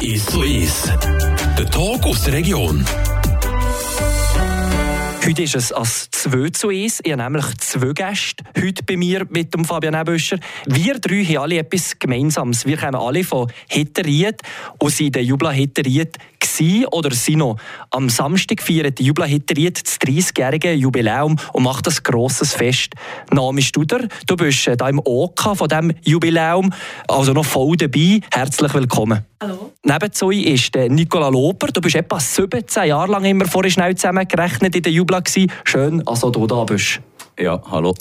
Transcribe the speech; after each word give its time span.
Ist 0.00 0.30
so 0.30 0.42
ist. 0.42 0.92
Der 1.58 1.66
Talk 1.68 2.06
aus 2.06 2.22
der 2.22 2.34
Region. 2.34 2.84
Heute 5.26 5.42
ist 5.42 5.56
es 5.56 5.72
als 5.72 6.08
2 6.12 6.50
zu 6.50 6.68
1. 6.68 7.00
Ich 7.02 7.10
habe 7.10 7.22
nämlich 7.24 7.46
zwei 7.58 7.92
Gäste 7.92 8.44
heute 8.56 8.84
bei 8.84 8.96
mir 8.96 9.26
mit 9.28 9.52
dem 9.52 9.64
Fabian 9.64 9.94
Ebüscher. 9.94 10.38
Wir 10.66 11.00
drei 11.00 11.24
haben 11.24 11.38
alle 11.38 11.58
etwas 11.58 11.98
Gemeinsames. 11.98 12.64
Wir 12.64 12.76
kommen 12.76 12.94
alle 12.94 13.24
von 13.24 13.50
Hitteried 13.68 14.36
und 14.78 14.92
sind 14.92 15.06
in 15.06 15.12
der 15.12 15.24
Jubla 15.24 15.50
Hitteried 15.50 16.16
oder 16.90 17.10
sind 17.12 17.38
noch. 17.38 17.56
Am 17.90 18.08
Samstag 18.08 18.62
feiert 18.62 18.98
die 18.98 19.04
Jubla 19.04 19.24
Hitteried 19.24 19.82
das 19.82 20.00
30-jährige 20.00 20.72
Jubiläum 20.72 21.36
und 21.52 21.62
macht 21.62 21.88
ein 21.88 21.94
grosses 22.02 22.54
Fest. 22.54 22.94
Naomi 23.32 23.62
Studer, 23.62 24.06
du 24.26 24.36
bist 24.36 24.58
hier 24.60 24.80
äh, 24.80 24.90
im 24.90 25.00
OK 25.04 25.56
von 25.56 25.68
diesem 25.68 25.92
Jubiläum, 26.02 26.72
also 27.08 27.32
noch 27.32 27.44
voll 27.44 27.76
dabei. 27.76 28.20
Herzlich 28.32 28.74
willkommen. 28.74 29.24
Hallo. 29.42 29.72
Neben 29.84 30.12
zu 30.12 30.30
ist 30.30 30.74
Nicola 30.74 31.28
Loper. 31.28 31.68
Du 31.68 31.80
bist 31.80 31.94
etwa 31.94 32.18
17 32.18 32.84
Jahre 32.84 33.12
lang 33.12 33.24
immer 33.24 33.46
vorher 33.46 33.70
schnell 33.70 33.94
zusammengerechnet 33.94 34.74
in 34.74 34.82
der 34.82 34.92
Jubla 34.92 35.20
gewesen. 35.20 35.52
Schön, 35.64 36.06
also 36.06 36.30
du 36.30 36.46
da 36.46 36.64
bist. 36.64 37.00
Ja, 37.38 37.60
hallo. 37.70 37.94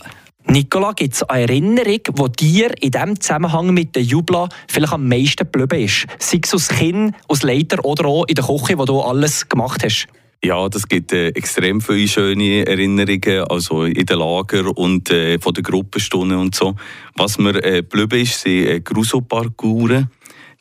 Nicola, 0.48 0.92
gibt 0.94 1.16
es 1.16 1.24
eine 1.24 1.42
Erinnerung, 1.42 2.00
die 2.04 2.46
dir 2.46 2.72
in 2.82 2.92
diesem 2.92 3.20
Zusammenhang 3.20 3.74
mit 3.74 3.96
der 3.96 4.04
Jubla 4.04 4.48
vielleicht 4.68 4.94
am 4.94 5.08
meisten 5.08 5.50
geblieben 5.52 5.86
ist? 5.86 6.06
Sei 6.20 6.40
es 6.44 6.54
als 6.54 6.70
Kind, 6.70 7.16
als 7.28 7.42
Leiter 7.42 7.84
oder 7.84 8.06
auch 8.06 8.26
in 8.28 8.36
der 8.36 8.46
Küche, 8.46 8.78
wo 8.78 8.86
du 8.86 9.02
alles 9.02 9.50
gemacht 9.50 9.84
hast? 9.84 10.08
Ja, 10.44 10.70
das 10.70 10.88
gibt 10.88 11.12
äh, 11.12 11.30
extrem 11.30 11.82
viele 11.82 12.08
schöne 12.08 12.68
Erinnerungen, 12.68 13.46
also 13.50 13.86
in 13.86 14.06
den 14.06 14.20
Lager 14.20 14.78
und 14.78 15.10
äh, 15.10 15.40
von 15.40 15.56
den 15.56 15.64
Gruppenstunden 15.64 16.38
und 16.38 16.54
so. 16.54 16.76
Was 17.16 17.40
mir 17.40 17.56
äh, 17.64 17.82
geblieben 17.82 18.22
ist, 18.22 18.42
sind 18.42 18.68
äh, 18.68 18.80
Grusoparcours 18.82 20.04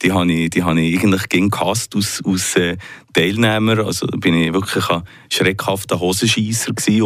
die 0.03 0.12
habe 0.12 0.30
ich, 0.33 0.51
die 0.51 0.62
habe 0.62 0.80
ich 0.80 0.98
eigentlich 0.98 1.29
gegen 1.29 1.51
gehasst 1.51 1.95
aus, 1.97 2.23
aus 2.25 2.57
äh, 2.57 2.77
Teilnehmern. 3.13 3.80
Also 3.80 4.07
bin 4.07 4.35
ich 4.35 4.52
wirklich 4.52 4.88
ein 4.91 5.02
schreckhafter 5.30 6.01
Hosenscheisser 6.01 6.73
gewesen. 6.73 7.02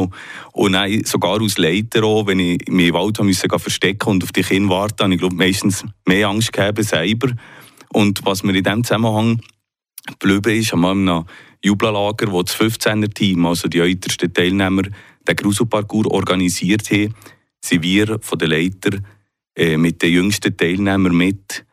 Und, 0.53 0.75
und 0.75 1.07
sogar 1.07 1.41
aus 1.41 1.59
Leiter 1.59 2.05
auch, 2.05 2.27
wenn 2.27 2.41
ich 2.41 2.67
mich 2.69 2.89
im 2.89 2.95
Wald 2.95 3.19
musste 3.21 3.49
verstecken 3.59 4.09
und 4.09 4.25
auf 4.25 4.33
die 4.33 4.43
Kinder 4.43 4.71
warten, 4.71 5.05
habe 5.05 5.15
ich 5.15 5.21
glaube 5.21 5.37
meistens 5.37 5.85
mehr 6.07 6.29
Angst 6.29 6.53
gehabt 6.53 6.83
selber. 6.83 7.33
Und 7.93 8.25
was 8.25 8.43
mir 8.43 8.55
in 8.55 8.65
diesem 8.65 8.85
Zusammenhang 8.85 9.41
geblieben 10.19 10.61
ist, 10.61 10.75
an 10.75 10.85
einem 10.85 11.25
Jubellager, 11.63 12.31
wo 12.31 12.43
das 12.43 12.57
15er-Team, 12.57 13.45
also 13.47 13.69
die 13.69 13.81
ältesten 13.81 14.33
Teilnehmer, 14.33 14.83
den 14.83 15.37
Gruselparcours 15.37 16.07
organisiert 16.07 16.91
haben, 16.91 17.15
sind 17.61 17.83
wir 17.83 18.19
von 18.21 18.39
den 18.39 18.51
Leitern 18.51 19.07
äh, 19.57 19.77
mit 19.77 20.03
den 20.03 20.13
jüngsten 20.13 20.57
Teilnehmern 20.57 21.17
mit 21.17 21.65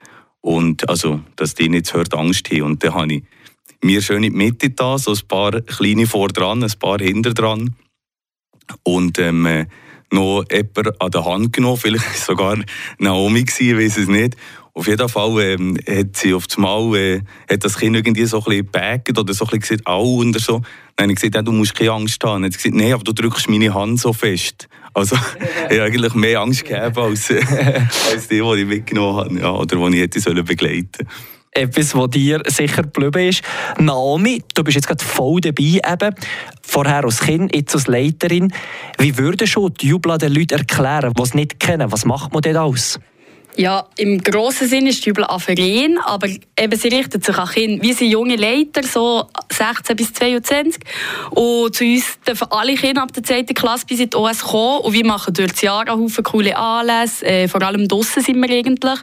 und 0.45 0.87
also, 0.87 1.21
dass 1.37 1.55
die 1.55 1.69
nicht 1.69 1.91
hört 1.95 2.13
Angst 2.13 2.51
haben. 2.51 2.61
Und 2.61 2.83
dann 2.83 2.93
habe 2.93 3.13
ich 3.15 3.23
mir 3.81 3.99
schön 4.03 4.23
in 4.23 4.31
die 4.31 4.37
Mitte 4.37 4.69
da, 4.69 4.99
so 4.99 5.11
ein 5.11 5.27
paar 5.27 5.59
kleine 5.61 6.05
vor 6.05 6.27
dran, 6.27 6.63
ein 6.63 6.71
paar 6.79 6.99
hinter 6.99 7.33
dran. 7.33 7.73
Und 8.83 9.17
ähm, 9.17 9.47
äh, 9.47 9.65
noch 10.11 10.45
jemand 10.51 11.01
an 11.01 11.09
der 11.09 11.25
Hand 11.25 11.51
genommen, 11.51 11.77
vielleicht 11.77 12.15
sogar 12.23 12.59
Naomi 12.99 13.43
gewesen, 13.43 13.69
ich 13.71 13.85
weiß 13.85 13.97
es 13.97 14.07
nicht. 14.07 14.37
Auf 14.75 14.87
jeden 14.87 15.09
Fall 15.09 15.41
ähm, 15.41 15.79
hat 15.89 16.15
sie 16.15 16.35
auf 16.35 16.45
das 16.45 16.57
Mal, 16.59 16.95
äh, 16.95 17.21
hat 17.49 17.63
das 17.63 17.79
Kind 17.79 17.95
irgendwie 17.95 18.25
so 18.25 18.43
ein 18.45 18.65
bisschen 18.67 19.17
oder 19.17 19.33
so 19.33 19.45
ein 19.45 19.59
bisschen 19.59 19.77
gesagt, 19.77 19.87
au 19.87 20.17
oder 20.17 20.39
so. 20.39 20.61
Dann 20.95 21.05
habe 21.05 21.13
ich 21.13 21.19
gesagt, 21.19 21.47
du 21.47 21.51
musst 21.51 21.75
keine 21.75 21.91
Angst 21.91 22.23
haben. 22.23 22.41
Dann 22.41 22.45
hat 22.45 22.53
sie 22.53 22.69
gesagt, 22.69 22.75
nein, 22.75 22.93
aber 22.93 23.03
du 23.03 23.13
drückst 23.13 23.49
meine 23.49 23.73
Hand 23.73 23.99
so 23.99 24.13
fest. 24.13 24.67
Also, 24.93 25.15
ich 25.69 25.77
habe 25.77 25.83
eigentlich 25.83 26.13
mehr 26.13 26.39
Angst 26.39 26.65
gehabt 26.65 26.97
als, 26.97 27.29
als 28.11 28.27
die, 28.29 28.41
die 28.41 28.61
ich 28.61 28.65
mitgenommen 28.65 29.17
habe, 29.17 29.39
ja, 29.39 29.51
oder 29.51 29.75
die 29.89 29.95
ich 29.97 30.01
hätte 30.01 30.19
sollen 30.19 30.45
begleiten 30.45 31.07
etwas, 31.55 31.95
was 31.95 32.09
dir 32.09 32.41
sicher 32.47 32.83
geblieben 32.83 33.29
ist. 33.29 33.41
Naomi, 33.79 34.43
du 34.53 34.63
bist 34.63 34.75
jetzt 34.75 34.87
gerade 34.87 35.03
voll 35.03 35.39
dabei, 35.41 35.79
eben. 35.89 36.15
vorher 36.61 37.05
als 37.05 37.21
Kind, 37.21 37.55
jetzt 37.55 37.73
als 37.73 37.87
Leiterin. 37.87 38.53
Wie 38.97 39.17
würdest 39.17 39.55
du 39.55 39.69
die 39.69 39.87
Jubel 39.87 40.17
den 40.17 40.33
Leuten 40.33 40.59
erklären, 40.59 41.13
die 41.17 41.23
es 41.23 41.33
nicht 41.33 41.59
kennen? 41.59 41.91
Was 41.91 42.05
macht 42.05 42.33
man 42.33 42.41
dort 42.41 42.57
aus? 42.57 42.99
Ja, 43.57 43.87
im 43.95 44.21
grossen 44.21 44.67
Sinne 44.67 44.89
ist 44.89 45.05
die 45.05 45.09
Jubel 45.09 45.23
ein 45.23 45.97
aber 46.03 46.27
eben 46.59 46.77
sie 46.77 46.89
richtet 46.89 47.23
sich 47.23 47.37
an 47.37 47.47
Kinder. 47.47 47.81
Wir 47.81 47.93
sind 47.93 48.11
junge 48.11 48.35
Leiter, 48.35 48.83
so 48.83 49.27
16 49.49 49.95
bis 49.95 50.11
22. 50.11 50.81
Und 51.29 51.73
zu 51.73 51.85
uns 51.85 52.19
dürfen 52.27 52.47
alle 52.51 52.75
Kinder 52.75 53.03
ab 53.03 53.13
der 53.13 53.23
10. 53.23 53.45
Klasse 53.47 53.85
bis 53.85 54.01
in 54.01 54.09
die 54.09 54.17
OS 54.17 54.41
kommen. 54.41 54.79
Und 54.79 54.93
wir 54.93 55.05
machen 55.05 55.33
durch 55.33 55.53
das 55.53 55.61
Jahr 55.61 55.89
auch 55.89 55.97
viele 56.09 56.23
coole 56.23 56.57
Anlässe. 56.57 57.25
Äh, 57.25 57.47
vor 57.47 57.61
allem 57.61 57.87
draussen 57.87 58.21
sind 58.21 58.41
wir 58.41 58.49
eigentlich. 58.49 58.99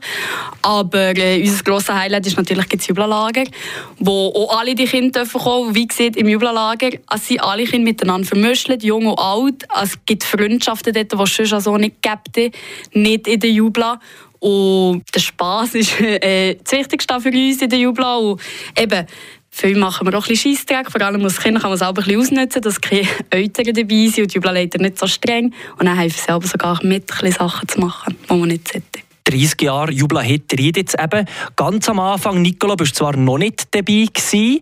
Aber 0.61 1.17
äh, 1.17 1.41
unser 1.41 1.65
grosses 1.65 1.95
Highlight 1.95 2.27
ist 2.27 2.37
natürlich 2.37 2.67
das 2.67 2.87
Jubellager, 2.87 3.45
wo 4.01 4.33
auch 4.35 4.59
alle 4.59 4.75
die 4.75 4.85
Kinder 4.85 5.21
dürfen 5.21 5.41
kommen. 5.41 5.75
Wie 5.75 5.87
gesagt, 5.87 6.17
im 6.17 6.29
Jubellager 6.29 6.91
also 7.07 7.25
sind 7.25 7.41
alle 7.41 7.65
Kinder 7.65 7.85
miteinander 7.85 8.27
vermischt, 8.27 8.69
jung 8.83 9.07
und 9.07 9.19
alt. 9.19 9.71
Also 9.71 9.95
es 9.95 10.05
gibt 10.05 10.25
Freundschaften 10.25 10.93
dort, 10.93 11.13
die 11.13 11.17
es 11.17 11.49
schon 11.49 11.61
so 11.61 11.79
nicht 11.79 12.03
gibt, 12.03 12.55
nicht 12.93 13.27
in 13.27 13.41
der 13.41 13.51
Jubla. 13.51 13.99
Und 14.43 15.05
der 15.15 15.21
Spass 15.21 15.73
ist 15.77 16.01
äh, 16.01 16.57
das 16.57 16.73
Wichtigste 16.73 17.21
für 17.21 17.29
uns 17.29 17.63
in 17.63 17.71
der 17.71 17.79
Jubla. 17.79 18.17
Und 18.17 18.41
eben, 18.77 19.07
viel 19.51 19.77
machen 19.77 20.05
wir 20.05 20.19
auch 20.19 20.25
ein 20.25 20.31
bisschen 20.31 20.57
Scheissdreck. 20.57 20.91
Vor 20.91 21.01
allem 21.01 21.23
als 21.23 21.41
Kinder 21.41 21.61
kann 21.61 21.71
man 21.71 21.77
es 21.77 21.83
auch 21.83 21.89
ein 21.89 21.95
bisschen 21.95 22.21
ausnutzen, 22.21 22.61
dass 22.61 22.81
keine 22.81 23.07
Eltern 23.31 23.73
dabei 23.73 24.09
sind 24.09 24.25
und 24.25 24.33
die 24.33 24.35
Jubelleiter 24.35 24.81
nicht 24.81 24.99
so 24.99 25.07
streng. 25.07 25.55
Und 25.79 25.87
dann 25.87 25.97
helfen 25.97 26.19
sie 26.19 26.25
selber 26.25 26.47
sogar 26.49 26.81
mit, 26.83 27.05
ein 27.05 27.07
bisschen 27.07 27.33
Sachen 27.33 27.69
zu 27.69 27.79
machen, 27.79 28.17
die 28.29 28.35
man 28.35 28.49
nicht 28.49 28.67
sollte. 28.67 28.99
30 29.25 29.63
Jahre 29.63 29.93
Jubla 29.93 30.23
hätte 30.23 30.61
jetzt 30.61 30.97
eben. 31.01 31.25
Ganz 31.55 31.89
am 31.89 32.01
Anfang, 32.01 32.43
Nicola, 32.43 32.75
bist 32.75 32.95
du 32.97 33.05
zwar 33.05 33.17
noch 33.17 33.39
nicht 33.39 33.73
dabei 33.73 34.07
gewesen, 34.13 34.61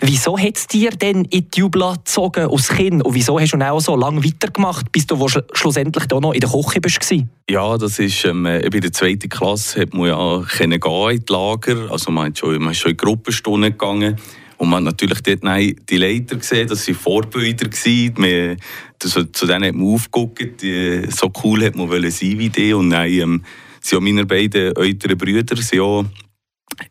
Wieso 0.00 0.38
hat 0.38 0.56
es 0.56 0.66
dir 0.68 0.90
denn 0.90 1.24
in 1.24 1.50
die 1.50 1.60
Jubla 1.60 1.94
gezogen 1.94 2.48
als 2.48 2.68
Kind? 2.68 3.04
Und 3.04 3.14
wieso 3.14 3.38
hast 3.38 3.52
du 3.52 3.58
auch 3.58 3.80
so 3.80 3.96
lange 3.96 4.24
weitergemacht, 4.24 4.90
bis 4.92 5.06
du 5.06 5.26
schlussendlich 5.52 6.10
auch 6.12 6.20
noch 6.20 6.32
in 6.32 6.40
der 6.40 6.50
Küche 6.50 6.80
bist? 6.80 7.14
Ja, 7.50 7.76
das 7.76 7.98
ist, 7.98 8.24
ähm, 8.24 8.44
bei 8.44 8.80
der 8.80 8.92
zweiten 8.92 9.28
Klasse 9.28 9.80
hat 9.80 9.92
man 9.92 10.06
ja 10.06 10.44
gehen 10.56 10.72
in 10.72 10.80
die 10.80 11.32
Lager. 11.32 11.90
Also 11.90 12.12
man, 12.12 12.26
hat 12.26 12.38
schon, 12.38 12.70
ist 12.70 12.78
schon 12.78 12.92
in 12.92 12.96
Gruppenstunden 12.96 13.72
gegangen. 13.72 14.16
Und 14.56 14.68
man 14.68 14.86
hat 14.86 14.92
natürlich 15.00 15.20
dort 15.22 15.42
die 15.42 15.96
Leiter 15.96 16.36
gesehen, 16.36 16.68
das 16.68 16.86
waren 16.86 16.94
Vorbilder. 16.94 17.68
Man, 18.16 18.56
das, 19.00 19.18
zu 19.32 19.46
denen 19.46 19.64
hat 19.64 19.74
man 19.74 19.94
aufgeguckt. 19.94 20.62
Die, 20.62 21.10
so 21.10 21.32
cool 21.42 21.64
hat 21.64 21.74
man 21.74 21.88
sein 21.88 22.38
wie 22.38 22.48
die. 22.48 22.72
Und 22.72 22.88
nein, 22.88 23.12
ähm, 23.12 23.44
sind 23.80 23.98
auch 23.98 24.02
meine 24.02 24.24
beiden 24.24 24.76
älteren 24.76 25.18
Brüder 25.18 25.56
sind 25.56 25.80
auch 25.80 26.04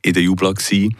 in 0.02 0.14
der 0.14 0.22
Jubla 0.22 0.52
gewesen. 0.52 0.96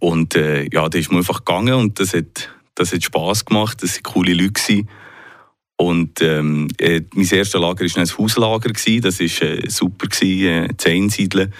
Und 0.00 0.34
äh, 0.34 0.66
ja, 0.72 0.88
da 0.88 0.98
ist 0.98 1.10
man 1.10 1.18
einfach 1.18 1.44
gegangen 1.44 1.74
und 1.74 2.00
das 2.00 2.14
hat, 2.14 2.48
das 2.74 2.92
hat 2.92 3.04
Spass 3.04 3.44
gemacht, 3.44 3.82
das 3.82 3.96
waren 3.96 4.02
coole 4.02 4.32
Leute. 4.32 4.52
Gewesen. 4.52 4.88
Und 5.76 6.20
ähm, 6.20 6.68
äh, 6.78 7.00
mein 7.14 7.26
erstes 7.26 7.60
Lager 7.60 7.84
war 7.84 8.02
ein 8.02 8.18
Hauslager, 8.18 8.70
gewesen. 8.70 9.00
das 9.02 9.20
war 9.20 9.48
äh, 9.48 9.70
super, 9.70 10.08
gewesen, 10.08 10.68
äh, 10.76 10.90
einsiedeln. 10.90 11.54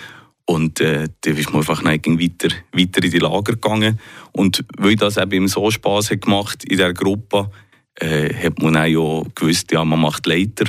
Und 0.44 0.80
äh, 0.80 1.08
da 1.20 1.30
ist 1.30 1.52
man 1.52 1.60
einfach 1.60 1.84
weiter, 1.84 2.48
weiter 2.72 3.04
in 3.04 3.10
die 3.10 3.18
Lager 3.18 3.52
gegangen. 3.52 4.00
Und 4.32 4.64
weil 4.76 4.96
das 4.96 5.16
eben 5.16 5.46
so 5.48 5.70
Spass 5.70 6.10
hat 6.10 6.22
gemacht 6.22 6.64
in 6.64 6.70
dieser 6.70 6.92
Gruppe, 6.92 7.50
äh, 7.94 8.34
hat 8.34 8.60
man 8.60 8.76
auch 8.76 9.26
gewusst, 9.34 9.70
ja, 9.72 9.84
man 9.84 10.00
macht 10.00 10.26
Leiter. 10.26 10.66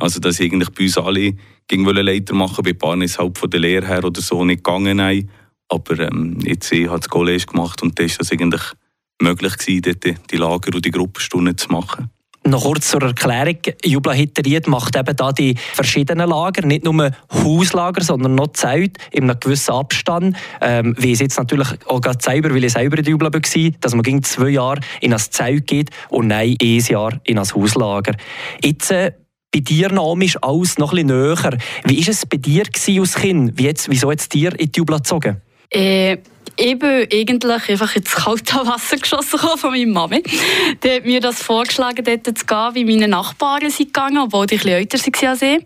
Also, 0.00 0.18
dass 0.18 0.40
eigentlich 0.40 0.70
bei 0.70 0.84
uns 0.84 0.98
alle 0.98 1.34
gegen 1.66 1.84
Leiter 1.84 2.34
machen, 2.34 2.64
bei 2.64 2.72
Paaren 2.72 3.02
ist 3.02 3.18
halt 3.18 3.36
von 3.36 3.50
der 3.50 3.60
Lehre 3.60 3.86
her 3.86 4.04
oder 4.04 4.20
so 4.20 4.44
nicht 4.44 4.64
gegangen. 4.64 5.00
Haben. 5.00 5.28
Aber 5.68 5.98
ähm, 5.98 6.38
jetzt 6.42 6.72
ich 6.72 6.88
habe 6.88 7.00
das 7.00 7.08
College 7.08 7.46
gemacht 7.46 7.82
und 7.82 7.98
da 7.98 8.04
war 8.04 8.10
das 8.18 8.32
eigentlich 8.32 8.62
möglich 9.20 9.56
gewesen, 9.56 9.82
dort 9.82 10.30
die 10.30 10.36
Lager 10.36 10.74
und 10.74 10.84
die 10.84 10.90
Gruppenstunden 10.90 11.56
zu 11.56 11.68
machen. 11.70 12.10
Noch 12.44 12.62
kurz 12.62 12.88
zur 12.88 13.02
Erklärung. 13.02 13.58
Jubla 13.84 14.12
Hitteried 14.12 14.68
macht 14.68 14.96
eben 14.96 15.14
da 15.14 15.32
die 15.32 15.56
verschiedenen 15.74 16.30
Lager, 16.30 16.66
nicht 16.66 16.84
nur 16.84 17.10
Hauslager, 17.30 18.02
sondern 18.02 18.36
noch 18.36 18.52
Zelt 18.52 18.96
in 19.10 19.24
einem 19.24 19.38
gewissen 19.38 19.72
Abstand. 19.72 20.36
Ähm, 20.62 20.94
wie 20.98 21.12
es 21.12 21.18
jetzt 21.18 21.36
natürlich 21.36 21.68
auch 21.86 22.00
gerade 22.00 22.22
selber, 22.22 22.50
weil 22.50 22.64
ich 22.64 22.72
selber 22.72 22.96
in 22.96 23.04
der 23.04 23.10
Jubla 23.10 23.32
war, 23.32 23.70
dass 23.80 23.94
man 23.94 24.02
gegen 24.02 24.22
zwei 24.22 24.48
Jahre 24.50 24.80
in 25.00 25.12
ein 25.12 25.18
Zelt 25.18 25.66
geht 25.66 25.90
und 26.08 26.28
nein, 26.28 26.56
ein 26.62 26.78
Jahr 26.78 27.20
in 27.24 27.38
ein 27.38 27.44
Hauslager. 27.44 28.14
Jetzt, 28.64 28.92
äh, 28.92 29.12
bei 29.52 29.60
dir, 29.60 29.90
Naomi, 29.92 30.26
ist 30.26 30.42
alles 30.42 30.78
noch 30.78 30.92
ein 30.92 31.06
bisschen 31.06 31.34
näher. 31.42 31.58
Wie 31.84 32.00
war 32.00 32.08
es 32.08 32.24
bei 32.24 32.36
dir 32.36 32.64
als 32.98 33.14
Kind? 33.14 33.58
Wie 33.58 33.64
jetzt, 33.64 33.90
wieso 33.90 34.10
jetzt 34.10 34.32
dir 34.32 34.58
in 34.58 34.72
die 34.72 34.78
Jubla 34.78 34.98
gezogen? 34.98 35.42
Äh, 35.70 36.18
bin 36.78 37.06
eigentlich 37.12 37.68
einfach 37.68 37.94
ins 37.94 38.12
kalte 38.12 38.54
Wasser 38.66 38.96
geschossen 38.96 39.38
von 39.38 39.70
meiner 39.70 39.92
Mami. 39.92 40.22
Die 40.82 40.90
hat 40.90 41.04
mir 41.04 41.20
das 41.20 41.42
vorgeschlagen, 41.42 42.04
dort 42.04 42.26
zu 42.26 42.46
gehen, 42.46 42.74
wie 42.74 42.84
meine 42.84 43.06
Nachbarn 43.06 43.70
sind 43.70 43.92
gegangen, 43.94 44.18
obwohl 44.18 44.46
die 44.46 44.56
etwas 44.56 44.66
älter 44.72 44.98
waren 44.98 45.28
als 45.28 45.42
ich. 45.42 45.60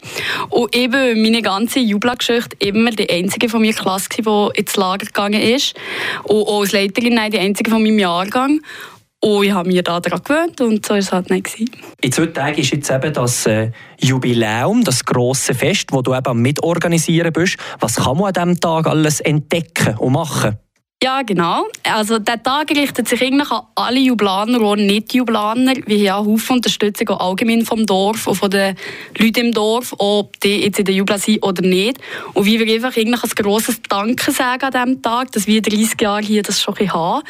Und 0.50 0.70
bin 0.90 1.22
meine 1.22 1.40
ganze 1.40 1.78
Jubelgeschichte 1.78 2.56
immer 2.58 2.90
die 2.90 3.08
einzige 3.08 3.48
von 3.48 3.62
meiner 3.62 3.72
Klasse, 3.72 4.08
die 4.18 4.60
ins 4.60 4.76
Lager 4.76 5.06
gegangen 5.06 5.40
ist. 5.40 5.74
Und 6.24 6.42
auch 6.42 6.60
als 6.60 6.72
Leiterin 6.72 7.18
die 7.30 7.38
einzige 7.38 7.70
von 7.70 7.82
meinem 7.82 7.98
Jahrgang. 7.98 8.60
Und 9.24 9.44
ich 9.44 9.52
habe 9.52 9.68
mich 9.68 9.80
daran 9.84 10.02
gewöhnt 10.02 10.60
und 10.60 10.84
so 10.84 10.94
war 10.94 10.98
es 10.98 11.12
halt 11.12 11.30
nicht. 11.30 11.48
In 12.00 12.10
zwei 12.10 12.26
Tagen 12.26 12.58
ist 12.58 12.72
jetzt 12.72 12.90
eben 12.90 13.12
das 13.12 13.46
äh, 13.46 13.70
Jubiläum, 14.00 14.82
das 14.82 15.04
grosse 15.04 15.54
Fest, 15.54 15.92
wo 15.92 16.02
du 16.02 16.12
eben 16.12 16.42
mitorganisieren 16.42 17.32
bist. 17.32 17.56
Was 17.78 17.96
kann 17.96 18.16
man 18.16 18.26
an 18.26 18.32
diesem 18.32 18.60
Tag 18.60 18.88
alles 18.88 19.20
entdecken 19.20 19.96
und 19.98 20.14
machen? 20.14 20.58
Ja, 21.02 21.22
genau. 21.22 21.66
Also 21.82 22.20
der 22.20 22.40
Tag 22.40 22.70
richtet 22.70 23.08
sich 23.08 23.20
eigentlich 23.20 23.50
an 23.50 23.62
alle 23.74 23.98
Jublaner 23.98 24.60
und 24.60 24.86
Nicht-Jublaner. 24.86 25.74
Wir 25.84 26.12
haben 26.12 26.28
Haufen 26.28 26.56
Unterstützung 26.56 27.08
auch 27.08 27.30
allgemein 27.30 27.66
vom 27.66 27.84
Dorf 27.86 28.28
und 28.28 28.36
von 28.36 28.48
den 28.48 28.76
Leuten 29.18 29.46
im 29.46 29.52
Dorf, 29.52 29.92
ob 29.98 30.38
die 30.38 30.62
jetzt 30.62 30.78
in 30.78 30.84
der 30.84 30.94
Jubla 30.94 31.18
sind 31.18 31.42
oder 31.42 31.66
nicht. 31.66 31.98
Und 32.34 32.46
wir 32.46 32.60
wollen 32.60 32.70
einfach 32.70 32.96
eigentlich 32.96 33.24
ein 33.24 33.30
grosses 33.30 33.82
Danke 33.88 34.30
sagen 34.30 34.62
an 34.62 34.70
diesem 34.70 35.02
Tag, 35.02 35.32
dass 35.32 35.48
wir 35.48 35.60
30 35.60 36.00
Jahre 36.00 36.22
hier 36.22 36.44
das 36.44 36.62
schon 36.62 36.76
haben. 36.76 37.24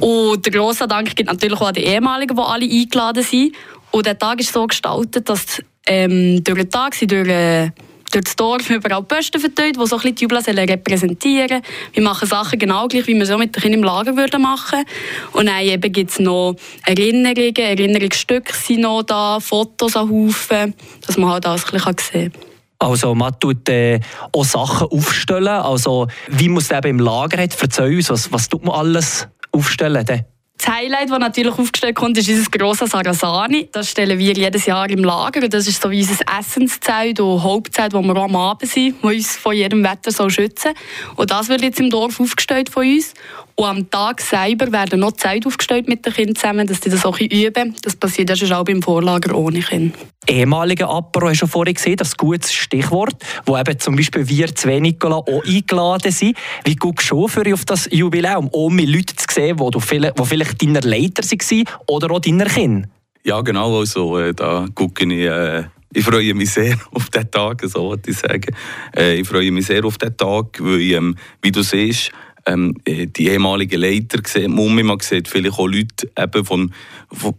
Und 0.00 0.44
der 0.44 0.52
grosse 0.52 0.88
Dank 0.88 1.14
geht 1.14 1.26
natürlich 1.26 1.60
auch 1.60 1.68
an 1.68 1.74
die 1.74 1.84
ehemaligen, 1.84 2.36
die 2.36 2.42
alle 2.42 2.64
eingeladen 2.64 3.22
sind. 3.22 3.54
Und 3.92 4.06
der 4.06 4.18
Tag 4.18 4.40
ist 4.40 4.52
so 4.52 4.66
gestaltet, 4.66 5.28
dass 5.28 5.62
ähm, 5.86 6.42
durch 6.42 6.58
den 6.58 6.70
Tag 6.70 6.96
sind 6.96 7.12
durch 7.12 7.28
äh, 7.28 7.70
durch 8.14 8.24
das 8.24 8.36
Dorf 8.36 8.70
überall 8.70 9.02
Posten 9.02 9.40
verteilt, 9.40 9.76
die 9.76 9.86
so 9.86 9.96
ein 9.96 10.02
bisschen 10.02 10.14
die 10.14 10.22
Jubla 10.22 10.40
repräsentieren 10.40 11.62
Wir 11.92 12.02
machen 12.02 12.28
Sachen 12.28 12.58
genau 12.58 12.86
gleich, 12.86 13.06
wie 13.06 13.14
wir 13.14 13.26
so 13.26 13.36
mit 13.36 13.54
den 13.54 13.62
Kindern 13.62 13.80
im 13.80 13.84
Lager 13.84 14.16
würden 14.16 14.42
machen 14.42 14.84
Und 15.32 15.46
dann 15.46 15.60
eben 15.60 15.92
gibt 15.92 16.10
es 16.10 16.18
noch 16.18 16.54
Erinnerungen, 16.86 17.56
Erinnerungsstücke 17.56 18.52
sind 18.54 18.82
noch 18.82 19.02
da, 19.02 19.40
Fotos 19.40 19.96
an 19.96 20.10
Haufen, 20.10 20.74
dass 21.06 21.16
man 21.16 21.30
halt 21.30 21.46
alles 21.46 21.64
ein 21.66 21.72
bisschen 21.72 21.96
sehen 21.98 22.32
kann. 22.32 22.42
Also 22.78 23.14
man 23.14 23.38
tut 23.40 23.68
äh, 23.68 24.00
auch 24.32 24.44
Sachen 24.44 24.88
aufstellen, 24.88 25.48
also 25.48 26.06
wie 26.28 26.48
man 26.48 26.58
es 26.58 26.70
eben 26.70 26.88
im 26.88 26.98
Lager 26.98 27.42
hat. 27.42 27.56
Erzähl 27.60 27.96
uns, 27.96 28.10
was, 28.10 28.30
was 28.30 28.48
tut 28.48 28.64
man 28.64 28.74
alles 28.74 29.26
aufstellen? 29.52 30.04
Denn? 30.04 30.24
Das 30.56 30.68
Highlight, 30.68 31.10
das 31.10 31.18
natürlich 31.18 31.58
aufgestellt 31.58 31.96
kommt, 31.96 32.16
ist 32.16 32.28
unser 32.28 32.50
grosses 32.50 32.90
Sarasani. 32.90 33.68
Das 33.72 33.90
stellen 33.90 34.18
wir 34.18 34.32
jedes 34.32 34.66
Jahr 34.66 34.88
im 34.88 35.02
Lager. 35.02 35.48
Das 35.48 35.66
ist 35.66 35.82
so 35.82 35.90
wie 35.90 36.00
unser 36.00 36.24
Essenszelt 36.38 37.18
und 37.20 37.42
Hauptzelt, 37.42 37.92
wo 37.92 38.00
wir 38.02 38.16
am 38.16 38.36
Abend 38.36 38.70
sind, 38.70 38.96
das 39.02 39.10
uns 39.12 39.36
von 39.36 39.54
jedem 39.54 39.82
Wetter 39.82 40.12
so 40.12 40.28
schützen 40.30 40.72
Und 41.16 41.30
das 41.30 41.48
wird 41.48 41.62
jetzt 41.62 41.80
im 41.80 41.90
Dorf 41.90 42.20
aufgestellt 42.20 42.70
von 42.70 42.86
uns. 42.86 43.14
Und 43.56 43.64
am 43.66 43.90
Tag 43.90 44.20
selber 44.20 44.72
werden 44.72 45.00
noch 45.00 45.12
Zeit 45.12 45.46
aufgestellt 45.46 45.86
mit 45.86 46.04
den 46.04 46.12
Kindern 46.12 46.34
zusammen, 46.34 46.66
dass 46.66 46.80
sie 46.80 46.90
das 46.90 47.06
auch 47.06 47.20
üben. 47.20 47.74
Das 47.82 47.94
passiert 47.94 48.30
ist 48.30 48.52
auch 48.52 48.64
beim 48.64 48.82
Vorlager 48.82 49.36
ohne 49.36 49.60
Kinder. 49.60 49.96
Ehemalige 50.26 50.88
Apero 50.88 51.28
hast 51.28 51.42
du 51.42 51.46
vorhin 51.46 51.74
gesehen, 51.74 51.96
das 51.96 52.16
gutes 52.16 52.52
Stichwort, 52.52 53.14
wo 53.46 53.56
eben 53.56 53.78
zum 53.78 53.94
Beispiel 53.94 54.28
wir 54.28 54.52
zwei 54.54 54.80
Nikola 54.80 55.16
auch 55.16 55.44
eingeladen 55.44 56.10
sind. 56.10 56.36
Wie 56.64 56.74
guckst 56.74 57.10
du 57.10 57.28
für 57.28 57.52
auf 57.52 57.64
das 57.64 57.88
Jubiläum, 57.92 58.48
um 58.48 58.78
Leute 58.78 59.14
zu 59.14 59.26
sehen, 59.30 59.56
die, 59.56 59.80
vielleicht, 59.80 60.18
die 60.18 60.24
vielleicht 60.24 60.62
deine 60.62 60.80
Leiter 60.80 61.22
waren 61.22 61.64
oder 61.86 62.10
auch 62.10 62.20
deine 62.20 62.46
Kinder? 62.46 62.88
Ja, 63.22 63.40
genau. 63.42 63.78
Also, 63.78 64.18
äh, 64.18 64.34
da 64.34 64.66
gucke 64.74 65.04
ich. 65.04 65.28
Äh 65.28 65.64
ich 65.96 66.04
freue 66.04 66.34
mich 66.34 66.50
sehr 66.50 66.76
auf 66.92 67.08
diesen 67.08 67.30
Tag, 67.30 67.62
so 67.64 67.84
wollte 67.84 68.10
ich 68.10 68.18
sagen. 68.18 68.54
Äh, 68.96 69.20
ich 69.20 69.28
freue 69.28 69.52
mich 69.52 69.66
sehr 69.66 69.84
auf 69.84 69.96
diesen 69.96 70.16
Tag, 70.16 70.58
weil, 70.60 70.80
ähm, 70.80 71.16
wie 71.40 71.52
du 71.52 71.62
siehst, 71.62 72.10
ähm, 72.46 72.74
äh, 72.84 73.06
die 73.06 73.28
ehemaligen 73.28 73.80
Leiter 73.80 74.18
sieht 74.24 74.48
man, 74.48 74.74
man 74.84 75.00
sieht 75.00 75.28
vielleicht 75.28 75.58
auch 75.58 75.66
Leute 75.66 76.10
eben 76.18 76.44
vom, 76.44 76.72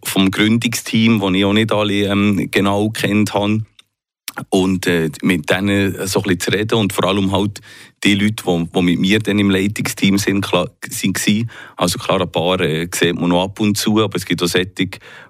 vom 0.04 0.31
Gründungsteam, 0.31 1.19
die 1.19 1.40
ich 1.40 1.46
auch 1.46 1.54
nicht 1.54 1.72
alle 1.72 1.94
ähm, 1.94 2.50
genau 2.52 2.90
kennt 2.90 3.34
habe. 3.34 3.62
Und 4.50 4.86
äh, 4.88 5.10
mit 5.22 5.50
denen 5.50 6.07
so 6.07 6.19
ein 6.19 6.24
bisschen 6.24 6.40
zu 6.40 6.52
reden 6.52 6.75
und 6.75 6.94
vor 6.94 7.06
allem 7.06 7.31
halt 7.31 7.62
die 8.06 8.13
Leute, 8.13 8.44
die, 8.46 8.69
die 8.74 8.81
mit 8.81 9.00
mir 9.00 9.19
dann 9.19 9.40
im 9.40 9.50
Leitungsteam 9.50 10.18
sind, 10.19 10.42
klar, 10.42 10.69
sind 10.88 11.19
also 11.75 11.98
klar, 11.98 12.22
ein 12.22 12.31
paar 12.31 12.60
äh, 12.62 12.88
sieht 12.94 13.19
man 13.19 13.30
noch 13.30 13.44
ab 13.44 13.60
und 13.60 13.78
zu, 13.78 14.02
aber 14.02 14.16
es 14.16 14.25
gibt 14.25 14.44
auch 14.44 14.48
solche, 14.48 14.69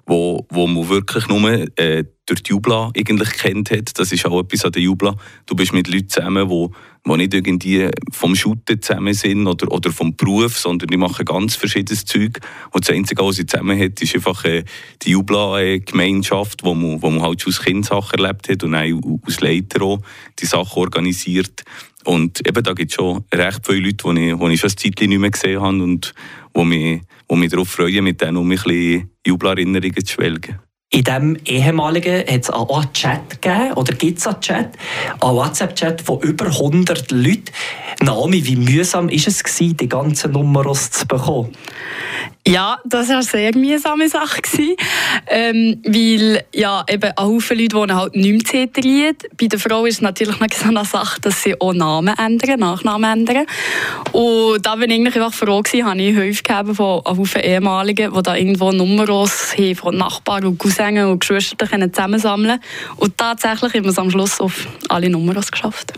wo, 0.04 0.46
wo 0.50 0.66
man 0.66 0.88
wirklich 0.88 1.26
nur 1.26 1.50
äh, 1.78 2.04
durch 2.26 2.42
die 2.42 2.50
Jubla 2.50 2.90
eigentlich 2.96 3.30
kennt 3.30 3.70
hat. 3.70 3.98
Das 3.98 4.12
ist 4.12 4.26
auch 4.26 4.40
etwas 4.40 4.64
an 4.64 4.72
der 4.72 4.82
Jubla. 4.82 5.16
Du 5.46 5.54
bist 5.54 5.72
mit 5.72 5.88
Leuten 5.88 6.08
zusammen, 6.08 6.48
die 6.48 6.68
die 7.06 7.16
nicht 7.16 7.34
irgendwie 7.34 7.88
vom 8.10 8.34
Shooten 8.34 8.82
zusammen 8.82 9.14
sind 9.14 9.46
oder, 9.46 9.70
oder 9.70 9.92
vom 9.92 10.16
Beruf, 10.16 10.58
sondern 10.58 10.88
die 10.88 10.96
machen 10.96 11.24
ganz 11.24 11.54
verschiedenes 11.54 12.04
Zeug. 12.04 12.40
Und 12.72 12.86
das 12.86 12.94
Einzige, 12.94 13.24
was 13.24 13.36
sie 13.36 13.46
zusammen 13.46 13.78
hat, 13.78 14.00
ist 14.00 14.14
einfach 14.14 14.44
äh, 14.44 14.64
die 15.02 15.10
Jubla-Gemeinschaft, 15.10 16.64
wo 16.64 16.74
man, 16.74 17.00
wo 17.00 17.10
man 17.10 17.22
halt 17.22 17.40
schon 17.40 17.52
als 17.52 17.62
Kind 17.62 17.86
Sachen 17.86 18.18
erlebt 18.18 18.48
hat 18.48 18.64
und 18.64 18.74
auch 18.74 19.20
als 19.24 19.40
Leiter 19.40 19.82
auch 19.82 20.00
die 20.38 20.46
Sachen 20.46 20.80
organisiert. 20.80 21.64
Und 22.06 22.46
eben 22.46 22.62
da 22.62 22.72
gibt 22.72 22.92
es 22.92 22.94
schon 22.94 23.24
recht 23.34 23.60
viele 23.64 23.80
Leute, 23.80 24.14
die 24.14 24.30
ich, 24.30 24.38
die 24.38 24.52
ich 24.52 24.60
schon 24.60 24.70
ein 24.70 24.76
Zeitchen 24.76 25.08
nicht 25.08 25.18
mehr 25.18 25.30
gesehen 25.30 25.60
habe 25.60 25.82
und 25.82 26.14
die 26.56 26.64
mich, 26.64 27.00
die 27.30 27.36
mich 27.36 27.50
darauf 27.50 27.68
freuen, 27.68 28.04
mit 28.04 28.20
denen 28.20 28.36
um 28.36 28.46
ein 28.50 28.56
bisschen 28.56 29.10
Jubelerinnerungen 29.26 30.04
zu 30.04 30.14
schwelgen. 30.14 30.60
In 30.92 31.02
diesem 31.02 31.36
ehemaligen 31.44 32.20
hat 32.20 32.42
es 32.42 32.50
auch 32.50 32.80
einen 32.80 32.92
Chat 32.92 33.42
gegeben, 33.42 33.72
oder 33.72 33.92
gibt 33.92 34.18
es 34.18 34.26
einen 34.26 34.40
Chat, 34.40 34.70
einen 35.20 35.36
WhatsApp-Chat 35.36 36.00
von 36.00 36.20
über 36.20 36.46
100 36.46 37.10
Leuten. 37.10 37.44
Naomi, 38.02 38.46
wie 38.46 38.56
mühsam 38.56 39.08
war 39.08 39.14
es, 39.14 39.42
die 39.58 39.88
ganzen 39.88 40.30
Nummers 40.30 40.92
zu 40.92 41.06
bekommen? 41.08 41.52
Ja, 42.48 42.78
das 42.84 43.08
war 43.08 43.16
eine 43.16 43.24
sehr 43.24 43.56
mühsame 43.56 44.08
Sache. 44.08 44.40
Ähm, 45.26 45.80
weil 45.84 46.44
ja, 46.54 46.84
eben 46.88 47.10
ein 47.10 47.24
Haufen 47.24 47.58
Leute 47.58 47.76
wohnen 47.76 47.96
halt 47.96 48.14
nicht 48.14 48.54
mehr 48.54 48.68
in 48.76 49.16
Bei 49.36 49.46
der 49.48 49.58
Frau 49.58 49.84
ist 49.84 49.96
es 49.96 50.00
natürlich 50.00 50.38
noch 50.38 50.46
so 50.54 50.68
eine 50.68 50.84
Sache, 50.84 51.20
dass 51.20 51.42
sie 51.42 51.60
auch 51.60 51.72
Namen 51.72 52.14
ändern, 52.16 52.60
Nachnamen 52.60 53.20
ändern. 53.20 53.46
Und 54.12 54.64
da 54.64 54.76
bin 54.76 54.90
ich 54.90 54.96
eigentlich 54.96 55.16
einfach 55.16 55.34
froh 55.34 55.60
gewesen, 55.60 55.86
habe 55.86 56.00
ich 56.00 56.14
Hilfe 56.14 56.42
gegeben 56.44 56.74
von 56.76 57.04
einem 57.04 57.18
Haufen 57.18 57.40
Ehemaligen, 57.40 58.14
die 58.14 58.22
da 58.22 58.36
irgendwo 58.36 58.70
Nummers 58.70 59.56
haben 59.58 59.74
von 59.74 59.96
Nachbarn 59.96 60.44
und 60.44 60.58
Cousinen 60.58 61.06
und 61.10 61.18
Geschwistern 61.18 61.92
zusammensammeln 61.92 62.60
Und 62.96 63.18
tatsächlich 63.18 63.74
haben 63.74 63.84
wir 63.84 63.90
es 63.90 63.98
am 63.98 64.10
Schluss 64.10 64.40
auf 64.40 64.68
alle 64.88 65.10
Nummers 65.10 65.50
geschafft. 65.50 65.94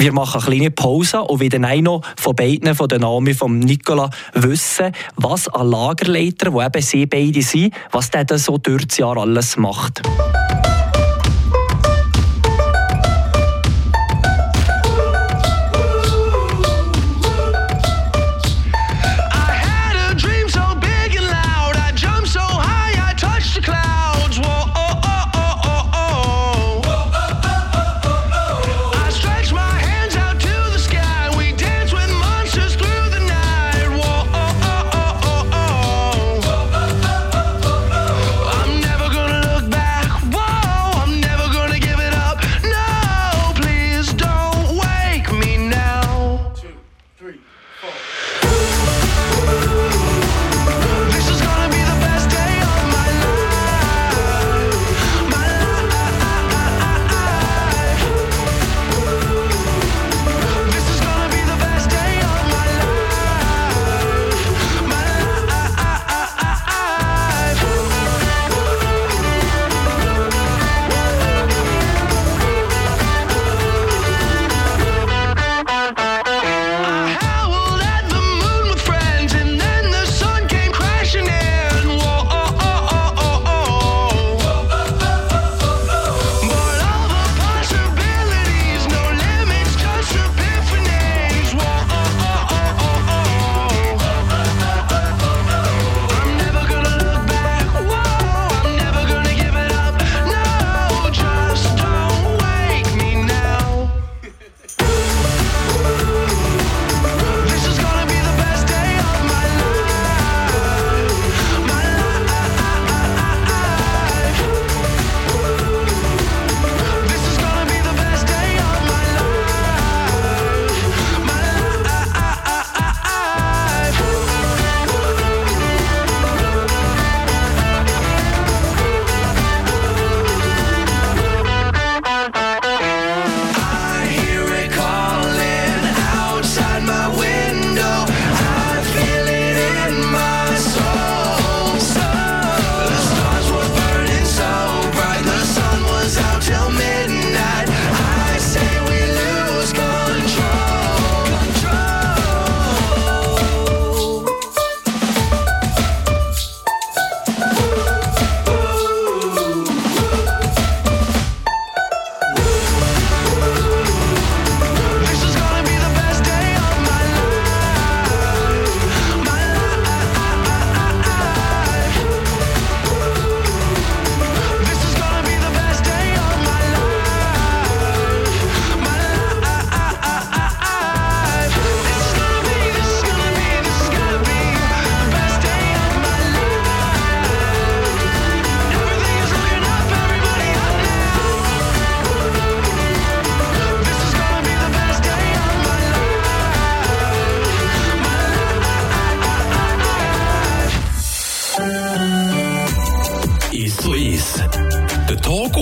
Wir 0.00 0.12
machen 0.12 0.40
eine 0.40 0.56
kleine 0.56 0.70
Pause 0.70 1.22
und 1.22 1.40
wieder 1.40 1.58
noch 1.58 2.02
von 2.16 2.36
beiden, 2.36 2.72
von 2.76 2.86
den 2.86 3.00
Namen 3.00 3.34
von 3.34 3.58
Nicola, 3.58 4.08
wissen, 4.32 4.92
was 5.16 5.48
ein 5.48 5.66
Lagerleiter, 5.66 6.52
wo 6.52 6.62
eben 6.62 6.80
sie 6.80 7.04
beide 7.06 7.42
sind, 7.42 7.74
was 7.90 8.08
der 8.08 8.38
so 8.38 8.58
durch 8.58 8.86
das 8.86 8.98
Jahr 8.98 9.16
alles 9.16 9.56
macht. 9.56 10.02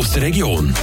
Der 0.04 0.22
Region. 0.24 0.74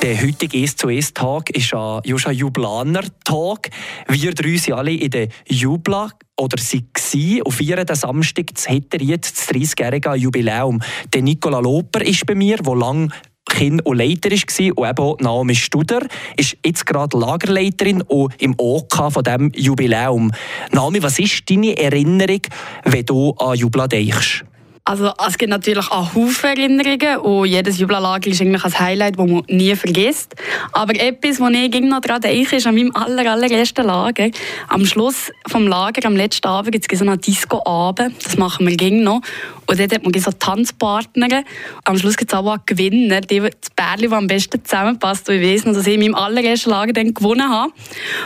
Der 0.00 0.22
heutige 0.22 0.64
«Es 0.64 0.74
zu 0.74 0.88
Es 0.88 1.12
Tag 1.12 1.50
ist 1.50 1.74
ein 1.74 2.34
Jublaner 2.34 3.02
Tag. 3.24 3.68
Wir 4.08 4.32
drei 4.32 4.56
sind 4.56 4.72
alle 4.72 4.92
in 4.92 5.10
der 5.10 5.28
Jubla 5.46 6.10
oder 6.38 6.56
sie 6.56 6.86
waren 6.94 7.42
und 7.42 7.52
feiern 7.52 7.84
den 7.84 7.94
Samstag 7.94 8.54
das 8.54 8.70
Hetteriet, 8.70 9.22
das 9.22 9.48
30-jährige 9.50 10.14
Jubiläum. 10.14 10.80
Der 11.12 11.20
Nicola 11.20 11.58
Loper 11.58 12.00
ist 12.00 12.24
bei 12.24 12.34
mir, 12.34 12.56
der 12.56 12.74
lange 12.74 13.08
Kind 13.50 13.84
und 13.84 13.98
Leiter 13.98 14.30
war 14.30 14.78
und 14.78 14.88
eben 14.88 14.98
auch 14.98 15.18
Naomi 15.20 15.54
Studer 15.54 16.06
ist 16.38 16.56
jetzt 16.64 16.86
gerade 16.86 17.18
Lagerleiterin 17.18 18.00
und 18.00 18.32
im 18.40 18.54
OK 18.56 19.12
von 19.12 19.22
diesem 19.22 19.52
Jubiläum. 19.54 20.32
Naomi, 20.72 21.02
was 21.02 21.18
ist 21.18 21.50
deine 21.50 21.76
Erinnerung, 21.76 22.40
wenn 22.84 23.04
du 23.04 23.32
an 23.32 23.58
Jubla 23.58 23.88
denkst? 23.88 24.44
Also 24.88 25.12
es 25.28 25.36
gibt 25.36 25.50
natürlich 25.50 25.90
auch 25.90 26.14
Haufen 26.14 26.48
Erinnerungen 26.48 27.18
und 27.18 27.44
jedes 27.44 27.78
Jubelalager 27.78 28.30
ist 28.30 28.40
eigentlich 28.40 28.64
ein 28.64 28.78
Highlight, 28.78 29.18
das 29.18 29.26
man 29.26 29.42
nie 29.46 29.76
vergisst. 29.76 30.34
Aber 30.72 30.98
etwas, 30.98 31.38
was 31.40 31.52
ich 31.52 31.80
noch 31.82 32.00
daran 32.00 32.22
denke, 32.22 32.56
ist 32.56 32.66
an 32.66 32.74
meinem 32.74 32.96
aller, 32.96 33.30
allerersten 33.30 33.84
Lager. 33.84 34.30
Am 34.66 34.86
Schluss 34.86 35.30
vom 35.46 35.66
Lager, 35.66 36.06
am 36.06 36.16
letzten 36.16 36.48
Abend, 36.48 36.72
gibt 36.72 36.90
es 36.90 36.98
so 37.00 37.04
einen 37.04 37.20
Disco-Abend. 37.20 38.14
Das 38.24 38.38
machen 38.38 38.66
wir 38.66 38.90
noch. 38.90 39.20
Und 39.68 39.78
dort 39.78 39.94
hat 39.94 40.02
man 40.02 40.18
so 40.18 40.32
Tanzpartner. 40.32 41.44
Am 41.84 41.98
Schluss 41.98 42.16
gibt 42.16 42.32
es 42.32 42.38
aber 42.38 42.54
auch 42.54 42.58
Gewinner, 42.64 43.20
die, 43.20 43.40
das 43.40 43.70
Bärli, 43.76 44.08
das 44.08 44.12
am 44.12 44.26
besten 44.26 44.64
zusammenpasst. 44.64 45.28
Und 45.28 45.36
ich 45.36 45.42
weiß 45.42 45.66
noch, 45.66 45.74
dass 45.74 45.86
ich 45.86 45.94
in 45.94 46.00
meinem 46.00 46.14
allerersten 46.14 46.70
Lager 46.70 46.94
dann 46.94 47.12
gewonnen 47.12 47.46
habe. 47.46 47.72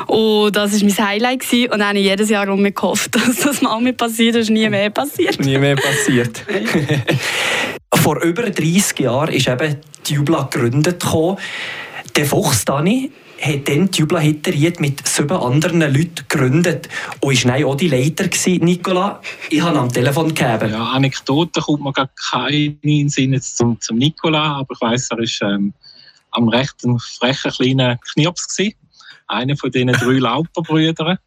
Und 0.06 0.54
das 0.54 0.80
war 0.80 0.88
mein 0.88 1.08
Highlight. 1.08 1.40
Gewesen. 1.40 1.72
Und 1.72 1.80
dann 1.80 1.88
habe 1.88 1.99
ich 1.99 2.04
jedes 2.04 2.30
Jahr 2.30 2.49
um 2.49 2.62
mich 2.62 2.76
gehofft, 2.76 3.14
dass 3.16 3.40
das 3.40 3.61
mal 3.61 3.80
mir 3.80 3.92
passiert. 3.92 4.37
Das 4.37 4.42
ist 4.42 4.50
nie 4.50 4.68
mehr 4.68 4.90
passiert. 4.90 5.40
Nie 5.40 5.58
mehr 5.58 5.75
passiert. 5.75 6.44
Vor 7.94 8.22
über 8.22 8.49
30 8.49 9.00
Jahren 9.00 9.34
ist 9.34 9.49
eben 9.49 9.76
die 10.06 10.14
Jubla 10.14 10.49
gegründet. 10.50 11.04
Der 12.16 12.25
Fuchs 12.25 12.64
Dani 12.64 13.11
hat 13.41 13.69
dann 13.69 13.91
die 13.91 14.01
Jubla 14.01 14.21
Hitteriet 14.21 14.81
mit 14.81 15.07
sieben 15.07 15.37
anderen 15.37 15.81
Leuten 15.81 16.25
gegründet 16.29 16.89
und 17.21 17.45
war 17.45 17.67
auch 17.67 17.75
die 17.75 17.89
Leiter 17.89 18.29
gewesen, 18.29 18.65
Nicola. 18.65 19.21
Ich 19.51 19.62
habe 19.62 19.79
am 19.79 19.93
Telefon 19.93 20.35
gegeben. 20.35 20.71
Ja, 20.71 20.91
Anekdoten 20.91 21.62
kommt 21.62 21.83
mir 21.83 21.93
gar 21.93 22.11
keine 22.31 22.77
in 22.83 23.09
Sinn 23.09 23.41
zum, 23.41 23.81
zum 23.81 23.99
Nicola, 23.99 24.59
aber 24.59 24.75
ich 24.75 24.81
weiss, 24.81 25.11
er 25.11 25.19
war 25.19 25.51
ähm, 25.51 25.75
am 26.31 26.49
recht 26.49 26.75
frechen 27.19 27.51
kleinen 27.51 27.99
Knirps 28.12 28.57
gewesen. 28.57 28.77
Einer 29.27 29.57
von 29.57 29.71
diesen 29.71 29.93
drei 29.93 30.12
Lauperbrüdern. 30.19 31.19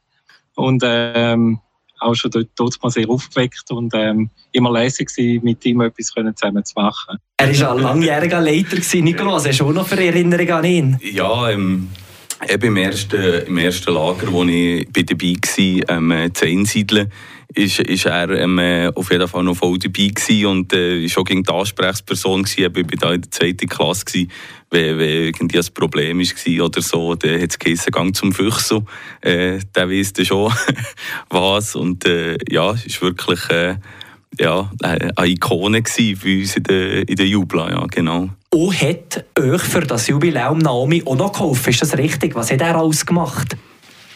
Und 0.56 0.84
ähm, 0.86 1.60
auch 2.06 2.16
schon 2.16 2.32
dort, 2.32 2.50
dort 2.56 2.82
mal 2.82 2.90
sehr 2.90 3.10
aufgeweckt 3.10 3.70
und 3.72 3.94
ähm, 3.96 4.30
immer 4.52 4.72
lässig 4.72 5.10
gewesen, 5.10 5.44
mit 5.44 5.66
ihm 5.66 5.82
etwas 5.82 6.08
zusammen 6.08 6.64
zu 6.64 6.74
machen. 6.76 7.18
Er 7.38 7.60
war 7.60 7.72
ein 7.76 7.82
langjähriger 7.82 8.42
Leiter, 8.42 8.78
Nikolaus. 9.02 9.48
Hast 9.48 9.60
du 9.60 9.66
auch 9.66 9.74
noch 9.74 9.88
für 9.88 10.04
Erinnerungen 10.04 10.52
an 10.52 10.66
ihn? 10.66 11.00
Ja, 11.02 11.50
ähm, 11.50 11.90
Eben 12.50 12.68
im 12.68 12.78
ersten, 12.78 13.46
im 13.48 13.58
ersten 13.58 13.94
Lager, 13.94 14.32
wo 14.32 14.44
ich 14.44 14.88
bei 14.92 15.04
dabei 15.04 15.36
war, 15.36 15.98
ähm, 15.98 16.34
zu 16.34 16.46
einsiedeln, 16.46 17.12
ist, 17.56 17.80
ist 17.80 18.06
er 18.06 18.30
ähm, 18.30 18.60
auf 18.94 19.12
jeden 19.12 19.28
Fall 19.28 19.44
noch 19.44 19.56
voll 19.56 19.78
dabei 19.80 20.08
gewesen 20.08 20.46
und 20.46 20.74
äh, 20.74 21.08
schon 21.10 21.24
gegen 21.24 21.44
die 21.44 21.52
Ansprechperson 21.52 22.44
gewesen. 22.44 22.72
Ich 22.76 22.76
war 22.76 23.10
da 23.10 23.14
in 23.14 23.22
der 23.22 23.32
zweiten 23.32 23.68
Klasse, 23.68 24.06
gewesen, 24.06 24.32
wenn, 24.72 25.00
wenn 25.00 25.24
irgendwie 25.24 25.60
ein 25.60 25.74
Problem 25.74 26.20
war 26.20 26.66
oder 26.66 26.82
so, 26.82 27.16
dann 27.16 27.42
hat 27.42 27.52
es 27.52 27.60
geheißen, 27.60 27.92
Gang 27.92 28.16
zum 28.16 28.34
Füchsel. 28.34 28.84
Äh, 29.22 29.60
der 29.76 29.90
weiss 29.90 30.14
dann 30.14 30.26
schon 30.26 30.54
was 31.30 31.76
und 31.76 32.06
äh, 32.06 32.38
ja, 32.50 32.72
ist 32.72 33.02
wirklich 33.02 33.50
äh, 33.50 33.76
ja, 34.40 34.70
eine 34.82 35.14
Ikone 35.24 35.84
für 35.86 36.40
uns 36.40 36.58
in 36.58 36.64
der, 36.64 37.08
in 37.08 37.16
der 37.16 37.28
Jubla, 37.28 37.70
ja, 37.70 37.86
genau. 37.88 38.30
Und 38.50 38.82
hat 38.82 39.26
euch 39.40 39.62
für 39.62 39.82
das 39.82 40.08
Jubiläum 40.08 40.60
Naomi 40.60 41.04
auch 41.06 41.16
noch 41.16 41.32
geholfen? 41.32 41.70
Ist 41.70 41.82
das 41.82 41.98
richtig? 41.98 42.36
Was 42.36 42.52
hat 42.52 42.62
er 42.62 42.76
alles 42.76 43.06
gemacht? 43.06 43.56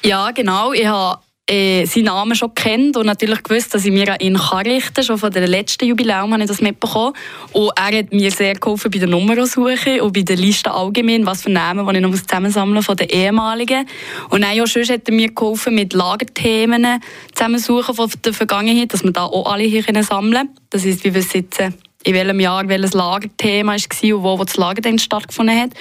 Ja, 0.03 0.31
genau. 0.31 0.71
Ich 0.71 0.85
habe 0.85 1.19
äh, 1.49 1.85
seinen 1.85 2.05
Namen 2.05 2.35
schon 2.35 2.53
kennt 2.53 2.95
und 2.95 3.07
natürlich 3.07 3.41
gewusst, 3.41 3.73
dass 3.73 3.83
ich 3.83 3.91
mir 3.91 4.13
an 4.13 4.19
ihn 4.19 4.37
kann 4.37 4.59
richten 4.59 5.03
Schon 5.03 5.17
von 5.17 5.31
der 5.31 5.47
letzten 5.47 5.85
Jubiläum 5.85 6.31
habe 6.31 6.43
ich 6.43 6.47
das 6.47 6.61
mitbekommen. 6.61 7.13
Und 7.53 7.71
er 7.75 7.97
hat 7.99 8.13
mir 8.13 8.31
sehr 8.31 8.53
geholfen 8.53 8.91
bei 8.91 8.99
der 8.99 9.07
Nummernsuche 9.07 10.03
und 10.03 10.13
bei 10.13 10.21
der 10.21 10.35
Liste 10.35 10.71
allgemein, 10.71 11.25
was 11.25 11.43
für 11.43 11.49
Namen, 11.49 11.87
die 11.87 11.95
ich 11.95 12.01
noch 12.01 12.11
zusammensammeln 12.11 12.83
von 12.83 12.95
den 12.95 13.09
ehemaligen. 13.09 13.87
Und 14.29 14.43
ja, 14.43 14.65
sonst 14.67 14.91
hat 14.91 15.07
er 15.07 15.13
mir 15.13 15.29
geholfen 15.33 15.73
mit 15.73 15.93
Lagerthemen 15.93 17.01
zusammensuchen 17.33 17.95
von 17.95 18.11
der 18.23 18.33
Vergangenheit, 18.33 18.93
dass 18.93 19.03
wir 19.03 19.11
da 19.11 19.23
auch 19.23 19.51
alle 19.51 19.63
hier 19.63 19.83
sammeln 20.03 20.33
können. 20.33 20.49
Das 20.69 20.85
ist, 20.85 21.03
wie 21.03 21.13
wir 21.13 21.23
sitzen 21.23 21.73
in 22.05 22.13
welchem 22.13 22.39
Jahr 22.39 22.65
welches 22.69 22.93
Lagerthema 22.93 23.73
war 23.73 24.15
und 24.15 24.23
wo, 24.23 24.39
wo 24.39 24.43
das 24.45 24.55
Lager 24.55 24.81
dann 24.81 24.97
stattgefunden 24.99 25.59
hat. 25.59 25.71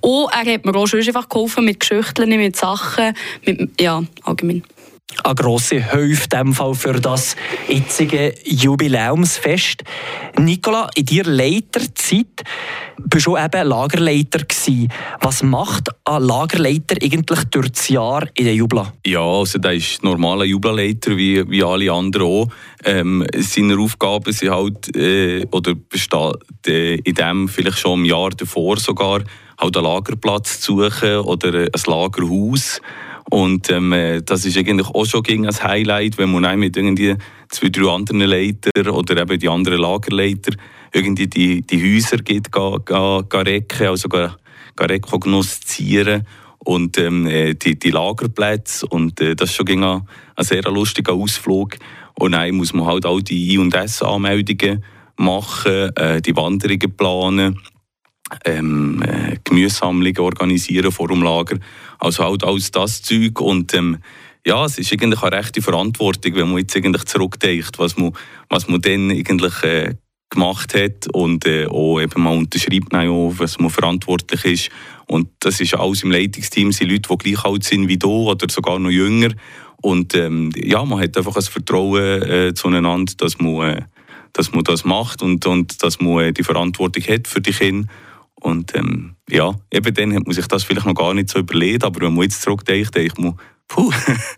Und 0.00 0.28
er 0.32 0.54
hat 0.54 0.64
mir 0.64 0.74
auch 0.76 0.86
schon 0.86 1.00
einfach 1.00 1.28
geholfen 1.28 1.64
mit 1.64 1.80
Geschichten, 1.80 2.28
mit 2.28 2.54
Sachen, 2.54 3.12
mit, 3.44 3.80
ja, 3.80 4.04
allgemein 4.22 4.62
eine 5.22 5.34
grosse 5.34 5.80
Hilfe 5.80 6.28
für 6.74 7.00
das 7.00 7.36
jetzige 7.68 8.34
Jubiläumsfest. 8.44 9.84
Nicola, 10.38 10.88
in 10.94 11.04
deiner 11.04 11.30
Leiterzeit 11.30 12.42
bist 12.98 13.26
du 13.26 13.36
eben 13.36 13.68
Lagerleiter 13.68 14.40
gewesen. 14.40 14.90
Was 15.20 15.42
macht 15.42 15.88
ein 16.04 16.22
Lagerleiter 16.22 16.96
eigentlich 17.02 17.44
durch 17.44 17.68
das 17.70 17.88
Jahr 17.88 18.26
in 18.34 18.44
der 18.44 18.54
Jubla? 18.54 18.92
Ja, 19.06 19.20
also 19.20 19.58
der 19.58 19.74
ist 19.74 20.02
normaler 20.02 20.44
Jubla-Leiter 20.44 21.16
wie, 21.16 21.48
wie 21.50 21.62
alle 21.62 21.92
anderen 21.92 22.26
auch. 22.26 22.48
Ähm, 22.84 23.26
seine 23.36 23.78
Aufgaben 23.78 24.32
sind 24.32 24.50
halt, 24.50 24.96
äh, 24.96 25.46
oder 25.52 25.74
besteht 25.74 26.66
äh, 26.66 26.96
in 26.96 27.14
dem 27.14 27.48
vielleicht 27.48 27.78
schon 27.78 28.00
im 28.00 28.04
Jahr 28.04 28.30
davor 28.30 28.78
sogar, 28.78 29.22
halt 29.58 29.76
einen 29.76 29.86
Lagerplatz 29.86 30.60
zu 30.60 30.82
suchen 30.82 31.18
oder 31.18 31.54
ein 31.54 31.82
Lagerhaus. 31.86 32.80
Und 33.30 33.70
ähm, 33.70 33.92
äh, 33.92 34.22
das 34.22 34.44
ist 34.44 34.56
eigentlich 34.56 34.88
auch 34.88 35.06
schon 35.06 35.22
gegen 35.22 35.46
ein 35.46 35.62
Highlight, 35.62 36.18
wenn 36.18 36.30
man 36.30 36.58
mit 36.58 36.76
irgendwie 36.76 37.16
zwei, 37.48 37.68
drei 37.68 37.90
anderen 37.90 38.20
Leitern 38.20 38.88
oder 38.88 39.22
eben 39.22 39.38
die 39.38 39.48
anderen 39.48 39.80
Lagerleiter 39.80 40.52
irgendwie 40.92 41.26
die, 41.26 41.62
die 41.62 41.96
Häuser 41.96 42.18
geht, 42.18 42.52
ga, 42.52 42.78
ga, 42.84 43.22
ga 43.22 43.40
recken, 43.40 43.88
also 43.88 44.08
ga, 44.08 44.36
ga 44.76 44.84
rekognoszieren 44.84 46.26
und 46.58 46.98
ähm, 46.98 47.26
äh, 47.26 47.54
die, 47.54 47.78
die 47.78 47.90
Lagerplätze. 47.90 48.86
Und 48.86 49.20
äh, 49.20 49.34
das 49.34 49.50
ist 49.50 49.56
schon 49.56 49.68
ein, 49.68 50.02
ein 50.36 50.44
sehr 50.44 50.62
lustiger 50.62 51.14
Ausflug. 51.14 51.76
Und 52.18 52.32
dann 52.32 52.54
muss 52.54 52.72
man 52.72 52.86
halt 52.86 53.06
auch 53.06 53.20
die 53.20 53.52
I- 53.52 53.58
und 53.58 53.74
S-Anmeldungen 53.74 54.84
machen, 55.16 55.96
äh, 55.96 56.20
die 56.20 56.36
Wanderungen 56.36 56.96
planen 56.96 57.58
ähm, 58.44 59.02
äh, 59.02 59.36
Gemüsesammlungen 59.44 60.18
organisieren 60.18 60.92
vor 60.92 61.08
dem 61.08 61.22
Lager. 61.22 61.58
Also 61.98 62.24
halt 62.24 62.44
alles 62.44 62.70
das 62.70 63.02
Zeug 63.02 63.40
und 63.40 63.74
ähm, 63.74 63.98
ja, 64.46 64.64
es 64.64 64.78
ist 64.78 64.92
eigentlich 64.92 65.22
eine 65.22 65.36
rechte 65.36 65.62
Verantwortung, 65.62 66.34
wenn 66.34 66.48
man 66.48 66.58
jetzt 66.58 66.76
eigentlich 66.76 67.04
zurückdenkt, 67.04 67.78
was 67.78 67.96
man, 67.96 68.12
was 68.50 68.68
man 68.68 68.80
dann 68.82 69.10
eigentlich 69.10 69.62
äh, 69.62 69.94
gemacht 70.30 70.74
hat 70.74 71.06
und 71.12 71.46
äh, 71.46 71.66
auch 71.66 72.00
eben 72.00 72.22
mal 72.22 72.36
unterschreibt, 72.36 72.94
auch, 72.94 73.32
was 73.38 73.58
man 73.58 73.70
verantwortlich 73.70 74.44
ist. 74.44 74.70
Und 75.06 75.28
das 75.40 75.60
ist 75.60 75.74
alles 75.74 76.02
im 76.02 76.10
Leitungsteam, 76.10 76.72
sind 76.72 76.90
Leute, 76.90 77.08
die 77.08 77.16
gleich 77.16 77.44
alt 77.44 77.64
sind 77.64 77.88
wie 77.88 77.98
du 77.98 78.30
oder 78.30 78.46
sogar 78.50 78.78
noch 78.78 78.90
jünger. 78.90 79.30
Und 79.80 80.14
ähm, 80.14 80.50
ja, 80.56 80.84
man 80.84 81.00
hat 81.00 81.16
einfach 81.16 81.36
ein 81.36 81.42
Vertrauen 81.42 82.22
äh, 82.22 82.54
zueinander, 82.54 83.12
dass 83.16 83.38
man, 83.38 83.68
äh, 83.68 83.82
dass 84.32 84.52
man 84.52 84.64
das 84.64 84.84
macht 84.84 85.22
und, 85.22 85.46
und 85.46 85.82
dass 85.82 86.00
man 86.00 86.20
äh, 86.20 86.32
die 86.32 86.42
Verantwortung 86.42 87.04
hat 87.04 87.28
für 87.28 87.40
die 87.40 87.52
Kinder. 87.52 87.88
Und 88.44 88.74
ähm, 88.76 89.16
ja, 89.30 89.54
eben 89.72 89.94
dann 89.94 90.14
hat 90.14 90.26
man 90.26 90.34
sich 90.34 90.46
das 90.46 90.64
vielleicht 90.64 90.86
noch 90.86 90.94
gar 90.94 91.14
nicht 91.14 91.30
so 91.30 91.38
überlegt, 91.38 91.82
aber 91.82 92.02
wenn 92.02 92.12
man 92.12 92.24
jetzt 92.24 92.42
zurückdenkt, 92.42 92.94
denkt 92.94 93.18
man, 93.18 93.38
puh, 93.68 93.90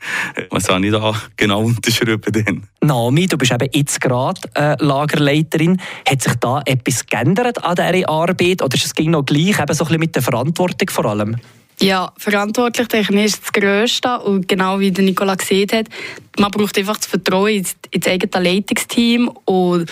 was 0.50 0.68
habe 0.68 0.86
ich 0.86 0.92
da 0.92 1.12
genau 1.36 1.62
unterschrieben 1.62 2.32
denn? 2.32 2.62
Naomi, 2.82 3.26
du 3.26 3.36
bist 3.36 3.50
eben 3.50 3.68
jetzt 3.72 4.00
gerade 4.00 4.40
äh, 4.54 4.76
Lagerleiterin. 4.78 5.80
Hat 6.08 6.22
sich 6.22 6.34
da 6.36 6.62
etwas 6.64 7.04
geändert 7.04 7.64
an 7.64 7.74
dieser 7.74 8.08
Arbeit 8.08 8.62
oder 8.62 8.76
ist 8.76 8.86
es 8.86 8.94
ging 8.94 9.10
noch 9.10 9.26
gleich, 9.26 9.58
eben 9.58 9.74
so 9.74 9.84
ein 9.84 9.88
bisschen 9.88 9.98
mit 9.98 10.14
der 10.14 10.22
Verantwortung 10.22 10.88
vor 10.88 11.06
allem? 11.06 11.36
Ja, 11.80 12.12
verantwortlich 12.16 12.86
denke 12.86 13.12
ich, 13.18 13.24
ist 13.24 13.42
das 13.42 13.52
Größte. 13.52 14.20
Und 14.20 14.46
genau 14.46 14.78
wie 14.78 14.92
der 14.92 15.02
Nicola 15.02 15.34
gesehen 15.34 15.68
hat, 15.72 15.88
man 16.38 16.52
braucht 16.52 16.78
einfach 16.78 16.96
das 16.96 17.06
Vertrauen 17.06 17.56
ins, 17.56 17.76
ins 17.90 18.06
eigene 18.06 18.44
Leitungsteam. 18.44 19.28
Und 19.46 19.90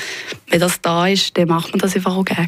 wenn 0.50 0.60
das 0.60 0.80
da 0.80 1.08
ist, 1.08 1.36
dann 1.36 1.48
macht 1.48 1.72
man 1.72 1.80
das 1.80 1.96
einfach 1.96 2.16
auch 2.16 2.24
gerne. 2.24 2.46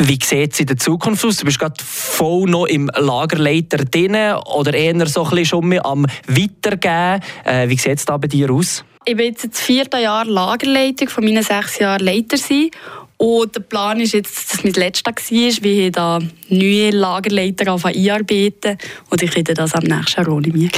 Wie 0.00 0.18
sieht 0.22 0.52
es 0.52 0.60
in 0.60 0.66
der 0.66 0.76
Zukunft 0.76 1.24
aus? 1.24 1.38
Du 1.38 1.44
bist 1.44 1.58
gerade 1.58 1.74
voll 1.84 2.48
noch 2.48 2.66
im 2.66 2.88
Lagerleiter 2.96 3.78
drin 3.78 4.16
oder 4.46 4.72
eher 4.72 5.06
so 5.06 5.24
ein 5.24 5.30
bisschen 5.30 5.44
schon 5.44 5.78
am 5.84 6.06
Weitergeben. 6.26 7.22
Äh, 7.44 7.68
wie 7.68 7.76
sieht 7.76 7.98
es 7.98 8.04
da 8.04 8.16
bei 8.16 8.28
dir 8.28 8.50
aus? 8.50 8.84
Ich 9.04 9.16
bin 9.16 9.26
jetzt 9.26 9.48
das 9.50 9.60
vierte 9.60 9.98
Jahr 9.98 10.24
Lagerleitung, 10.24 11.08
von 11.08 11.24
meinen 11.24 11.42
sechs 11.42 11.78
Jahren 11.78 12.04
Leiter 12.04 12.36
sein. 12.36 12.70
Und 13.16 13.56
der 13.56 13.60
Plan 13.60 13.98
ist 14.00 14.14
jetzt, 14.14 14.52
dass 14.52 14.62
mein 14.62 14.74
letzter 14.74 15.10
war, 15.10 15.62
wie 15.62 15.86
ich 15.86 15.92
da 15.92 16.20
neue 16.48 16.90
Lagerleiter 16.90 17.72
einarbeiten 17.72 18.78
und 19.10 19.22
ich 19.22 19.34
rede 19.34 19.54
das 19.54 19.74
am 19.74 19.82
nächsten 19.82 20.20
Jahr 20.20 20.32
ohne 20.32 20.48
mich. 20.48 20.70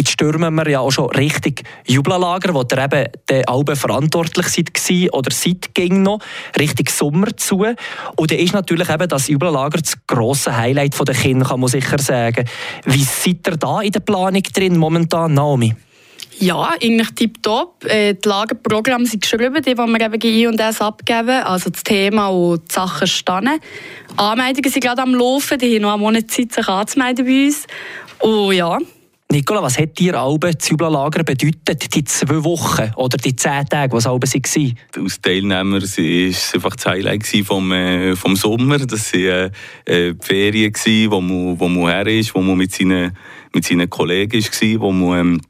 Jetzt 0.00 0.12
stürmen 0.12 0.54
wir 0.54 0.66
ja 0.66 0.80
auch 0.80 0.90
schon 0.90 1.10
Richtung 1.10 1.56
Jubellager, 1.86 2.54
wo 2.54 2.62
ihr 2.62 2.78
eben 2.78 3.06
den 3.28 3.46
Alben 3.46 3.76
verantwortlich 3.76 4.46
seid 4.48 5.12
oder 5.12 5.30
seid 5.30 5.74
ging 5.74 6.00
noch, 6.00 6.20
Richtung 6.58 6.86
Sommer 6.88 7.36
zu. 7.36 7.66
Und 8.16 8.30
da 8.30 8.34
ist 8.34 8.54
natürlich 8.54 8.88
eben 8.88 9.06
das 9.06 9.28
Jubellager 9.28 9.78
das 9.78 9.98
grosse 10.06 10.56
Highlight 10.56 10.96
der 11.06 11.14
Kinder, 11.14 11.46
kann 11.46 11.60
man 11.60 11.68
sicher 11.68 11.98
sagen. 11.98 12.48
Wie 12.86 13.04
seid 13.04 13.46
ihr 13.46 13.58
da 13.58 13.82
in 13.82 13.92
der 13.92 14.00
Planung 14.00 14.42
drin 14.42 14.78
momentan, 14.78 15.34
Naomi? 15.34 15.74
Ja, 16.38 16.70
eigentlich 16.80 17.10
tipptopp. 17.10 17.84
Äh, 17.84 18.14
die 18.14 18.26
Lagerprogramme 18.26 19.04
sind 19.04 19.20
geschrieben, 19.20 19.56
die, 19.56 19.74
die 19.74 19.76
wir 19.76 20.00
eben 20.00 20.24
I 20.24 20.46
und 20.46 20.58
S 20.58 20.80
abgeben. 20.80 21.42
Also 21.42 21.68
das 21.68 21.82
Thema 21.82 22.28
und 22.28 22.62
die 22.70 22.74
Sachen 22.74 23.06
stehen. 23.06 23.60
Anmeldungen 24.16 24.70
sind 24.70 24.82
gerade 24.82 25.02
am 25.02 25.14
Laufen, 25.14 25.58
die 25.58 25.74
haben 25.74 25.82
noch 25.82 25.92
einen 25.92 26.00
Monat 26.00 26.30
Zeit, 26.30 26.52
sich 26.54 26.66
anzumelden 26.66 27.26
bei 27.26 27.44
uns. 27.44 27.66
Und 28.20 28.54
ja. 28.54 28.78
Nicola, 29.32 29.62
was 29.62 29.78
hat 29.78 29.96
dir 29.96 30.18
Alben 30.18 30.56
Jubelalager 30.60 31.22
bedeutet, 31.22 31.94
die 31.94 32.02
zwei 32.02 32.42
Wochen 32.42 32.90
oder 32.96 33.16
die 33.16 33.36
zehn 33.36 33.64
Tage, 33.64 33.92
was 33.92 34.04
Alben 34.04 34.28
waren? 34.28 34.78
Als 35.04 35.20
Teilnehmer 35.20 35.76
war 35.76 35.82
es 35.82 36.54
einfach 36.54 36.74
das 36.74 36.86
Highlight 36.86 37.26
vom, 37.44 37.70
äh, 37.70 38.16
vom 38.16 38.34
Sommer. 38.34 38.78
Das 38.78 39.12
waren 39.12 39.52
äh, 39.86 40.08
äh, 40.08 40.14
die 40.14 40.26
Ferien, 40.26 40.74
wo 41.12 41.20
man, 41.20 41.60
wo 41.60 41.68
man 41.68 41.92
her 41.92 42.08
ist, 42.08 42.34
wo 42.34 42.40
man 42.40 42.58
mit 42.58 42.72
seinen, 42.72 43.16
mit 43.54 43.64
seinen 43.64 43.88
Kollegen 43.88 44.42
war, 44.42 44.80
wo 44.80 44.90
man 44.90 45.18
ähm, 45.20 45.40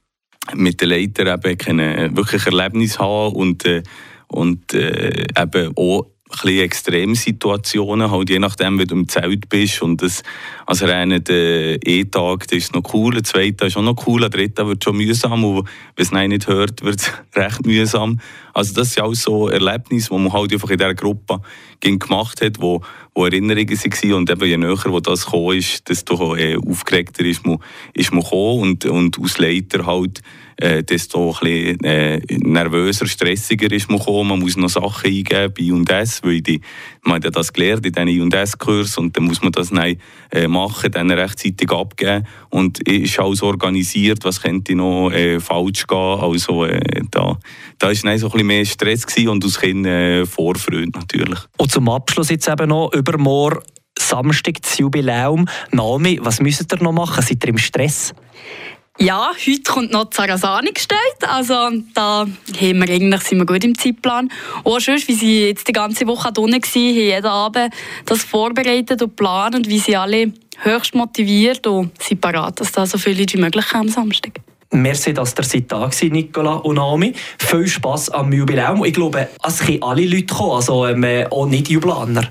mit 0.56 0.78
den 0.82 0.90
Leitern 0.90 1.38
eben 1.42 1.56
können 1.56 2.14
wirklich 2.14 2.45
Erlebnis 2.45 2.99
haben 2.99 3.34
und, 3.34 3.64
äh, 3.64 3.82
und 4.28 4.75
äh, 4.75 5.25
eben 5.34 5.73
auch 5.75 6.06
ein 6.45 6.58
Extremsituationen, 6.58 8.10
halt 8.10 8.30
je 8.30 8.38
nachdem, 8.38 8.78
wie 8.78 8.86
du 8.86 8.95
im 8.95 9.08
Zelt 9.08 9.49
bist. 9.49 9.82
Und 9.82 10.02
das, 10.02 10.23
also 10.66 10.86
rein 10.86 11.23
der 11.25 11.78
E-Tag, 11.86 12.47
das 12.49 12.58
ist 12.58 12.75
noch 12.75 12.95
cool, 12.95 13.14
der 13.14 13.25
zweite 13.25 13.66
ist 13.66 13.76
auch 13.76 13.82
noch 13.82 14.06
cool, 14.06 14.21
der 14.21 14.30
dritte 14.30 14.66
wird 14.66 14.84
schon 14.84 14.97
mühsam 14.97 15.45
und 15.45 15.69
wenn 15.97 16.04
es 16.04 16.12
nicht 16.12 16.47
hört, 16.47 16.82
wird 16.82 17.00
es 17.00 17.12
recht 17.36 17.66
mühsam. 17.66 18.21
Also 18.54 18.75
das 18.75 18.95
sind 18.95 19.02
auch 19.02 19.14
so 19.14 19.49
Erlebnisse, 19.49 20.10
die 20.10 20.19
man 20.19 20.32
halt 20.32 20.52
einfach 20.52 20.71
in 20.71 20.78
dieser 20.78 20.95
Gruppe 20.95 21.40
gemacht 21.80 22.40
hat, 22.43 22.60
wo, 22.60 22.80
wo 23.14 23.25
Erinnerungen 23.25 23.69
waren 23.69 24.12
und 24.14 24.30
eben 24.30 24.45
je 24.45 24.56
näher 24.56 24.84
wo 24.86 25.00
das 25.00 25.25
gekommen 25.25 25.58
ist, 25.58 25.88
desto 25.88 26.36
äh, 26.36 26.56
aufgeregter 26.56 27.25
ist 27.25 27.45
man, 27.47 27.58
ist 27.95 28.12
man 28.12 28.23
gekommen 28.23 28.60
und, 28.60 28.84
und 28.84 29.19
aus 29.19 29.38
Leiter 29.38 29.86
halt 29.86 30.23
äh, 30.60 30.82
desto 30.82 31.30
ein 31.30 31.38
bisschen, 31.40 31.84
äh, 31.84 32.20
nervöser, 32.28 33.06
stressiger 33.06 33.70
ist 33.73 33.88
man 33.90 33.99
gekommen. 33.99 34.30
Man 34.30 34.40
muss 34.40 34.56
noch 34.56 34.68
Sachen 34.68 35.10
eingeben 35.10 35.54
bei 35.56 35.62
I&S, 35.62 36.23
weil 36.23 36.40
die, 36.40 36.60
man 37.02 37.16
hat 37.16 37.25
ja 37.25 37.30
das 37.30 37.52
gelernt 37.52 37.86
in 37.86 37.92
diesen 37.92 38.32
I&S-Kurs 38.32 38.99
und 38.99 39.16
dann 39.16 39.25
muss 39.25 39.42
man 39.42 39.52
das 39.52 39.70
dann, 39.70 39.96
äh, 40.30 40.49
machen, 40.49 40.92
dann 40.92 41.10
rechtzeitig 41.10 41.70
abgeben 41.70 42.26
und 42.50 42.80
ist 42.88 43.18
alles 43.18 43.42
organisiert, 43.42 44.25
was 44.25 44.42
könnte 44.42 44.75
noch 44.75 45.10
äh, 45.10 45.40
falsch 45.40 45.86
gehen. 45.86 45.99
Also 45.99 46.64
äh, 46.64 47.02
da, 47.10 47.38
da 47.78 47.94
so 47.94 48.08
ein 48.08 48.18
bisschen 48.18 48.46
mehr 48.46 48.64
Stress 48.64 49.06
gewesen 49.06 49.28
und 49.28 49.44
aus 49.44 49.58
Kind 49.58 49.86
äh, 49.86 50.26
Vorfreude 50.26 50.90
natürlich. 50.94 51.38
Und 51.56 51.70
zum 51.70 51.88
Abschluss 51.88 52.30
jetzt 52.30 52.49
eben 52.49 52.68
noch 52.68 52.92
übermorgen 52.92 53.60
Samstag 53.99 54.62
das 54.62 54.78
Jubiläum. 54.78 55.46
Naomi, 55.73 56.18
was 56.23 56.40
müsst 56.40 56.73
ihr 56.73 56.82
noch 56.82 56.92
machen? 56.92 57.23
Seid 57.23 57.44
ihr 57.44 57.50
im 57.50 57.58
Stress? 57.58 58.14
Ja, 59.02 59.30
heute 59.34 59.63
kommt 59.63 59.93
noch 59.93 60.10
Zarazani 60.10 60.73
gestellt. 60.73 61.00
Also 61.26 61.54
da 61.95 62.26
haben 62.26 62.34
wir 62.58 62.89
eigentlich, 62.91 63.23
sind 63.23 63.39
wir 63.39 63.47
gut 63.47 63.65
im 63.65 63.75
Zeitplan. 63.75 64.30
Auch 64.63 64.78
sonst, 64.78 65.08
wie 65.08 65.15
sie 65.15 65.47
jetzt 65.47 65.67
die 65.67 65.73
ganze 65.73 66.06
Woche 66.06 66.30
da 66.30 66.43
unten 66.43 66.63
waren, 66.63 66.95
jeden 66.95 67.25
Abend 67.25 67.73
das 68.04 68.25
vorbereitet 68.25 69.00
und 69.00 69.17
geplant 69.17 69.54
und 69.54 69.69
wie 69.71 69.78
sie 69.78 69.97
alle 69.97 70.34
höchst 70.58 70.95
motiviert 70.95 71.67
und 71.67 71.91
sind 72.02 72.21
parat, 72.21 72.60
dass 72.60 72.73
da 72.73 72.84
so 72.84 72.99
viele 72.99 73.25
wie 73.26 73.39
möglich 73.39 73.73
am 73.73 73.89
Samstag. 73.89 74.32
Merci, 74.71 75.15
dass 75.15 75.34
ihr 75.34 75.45
seid 75.45 75.73
da 75.73 75.91
seid, 75.91 76.13
Nicola 76.13 76.56
und 76.56 76.76
Naomi. 76.76 77.15
Viel 77.39 77.67
Spass 77.67 78.10
am 78.10 78.30
Jubiläum. 78.30 78.84
Ich 78.84 78.93
glaube, 78.93 79.28
es 79.43 79.60
können 79.60 79.82
alle 79.82 80.04
Leute 80.04 80.34
kommen, 80.34 80.52
also 80.52 80.86
ähm, 80.86 81.26
auch 81.30 81.47
nicht 81.47 81.71
Jubelaner. 81.71 82.28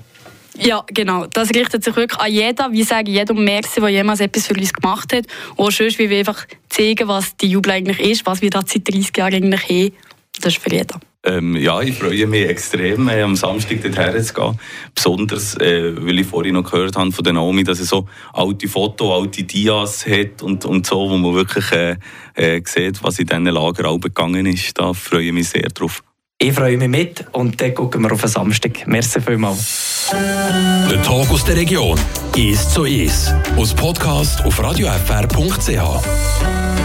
Ja, 0.58 0.84
genau. 0.88 1.26
Das 1.26 1.50
richtet 1.50 1.84
sich 1.84 1.94
wirklich 1.96 2.20
an 2.20 2.32
jeden. 2.32 2.72
Wir 2.72 2.84
sagen 2.84 3.06
jedem 3.06 3.44
Merci, 3.44 3.80
der 3.80 3.88
jemals 3.88 4.20
etwas 4.20 4.46
für 4.46 4.54
uns 4.54 4.72
gemacht 4.72 5.12
hat. 5.14 5.26
Und 5.56 5.72
schön, 5.72 5.92
wie 5.98 6.10
wir 6.10 6.18
einfach 6.18 6.46
zeigen, 6.68 7.08
was 7.08 7.36
die 7.36 7.48
Jubel 7.48 7.72
eigentlich 7.72 8.00
ist, 8.00 8.26
was 8.26 8.42
wir 8.42 8.50
da 8.50 8.62
seit 8.66 8.88
30 8.88 9.16
Jahren 9.16 9.34
eigentlich 9.34 9.68
haben. 9.68 9.92
Das 10.40 10.54
ist 10.54 10.62
für 10.62 10.70
jeden. 10.70 11.00
Ähm, 11.22 11.54
ja, 11.56 11.82
ich 11.82 11.98
freue 11.98 12.26
mich 12.26 12.48
extrem, 12.48 13.08
äh, 13.08 13.20
am 13.20 13.36
Samstag 13.36 13.82
dorthin 13.82 14.24
zu 14.24 14.32
gehen. 14.32 14.58
Besonders, 14.94 15.54
äh, 15.58 15.94
weil 15.94 16.18
ich 16.18 16.26
vorhin 16.26 16.54
noch 16.54 16.70
gehört 16.70 16.96
habe 16.96 17.12
von 17.12 17.22
der 17.22 17.34
Naomi, 17.34 17.62
dass 17.62 17.78
er 17.78 17.84
so 17.84 18.08
alte 18.32 18.66
Fotos, 18.68 19.20
alte 19.20 19.42
Dias 19.42 20.06
hat 20.06 20.42
und, 20.42 20.64
und 20.64 20.86
so, 20.86 21.10
wo 21.10 21.18
man 21.18 21.34
wirklich 21.34 21.70
äh, 21.72 21.96
äh, 22.34 22.62
sieht, 22.64 23.02
was 23.02 23.18
in 23.18 23.26
diesen 23.26 23.44
Lager 23.44 23.90
auch 23.90 23.98
begangen 23.98 24.46
ist. 24.46 24.78
Da 24.78 24.94
freue 24.94 25.26
ich 25.26 25.32
mich 25.32 25.50
sehr 25.50 25.68
drauf. 25.68 26.02
Ich 26.42 26.54
freue 26.54 26.78
mich 26.78 26.88
mit 26.88 27.26
und 27.32 27.60
dann 27.60 27.74
gucken 27.74 28.00
wir 28.00 28.12
auf 28.12 28.22
den 28.22 28.30
Samstag. 28.30 28.86
Merci 28.86 29.20
vielmals. 29.20 30.08
Der 30.90 31.02
Tag 31.02 31.30
aus 31.30 31.44
der 31.44 31.54
Region 31.54 32.00
ist 32.34 32.70
so 32.70 32.86
ist. 32.86 33.34
Aus 33.58 33.74
Podcast 33.74 34.42
auf 34.46 34.58
radiofr.ch. 34.58 36.79